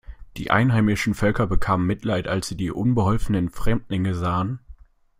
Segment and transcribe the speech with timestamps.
[0.37, 4.57] Die einheimischen Völker bekamen Mitleid, als sie die unbeholfenen Fremdlinge sahen.